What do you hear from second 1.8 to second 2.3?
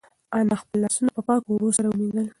ومینځل.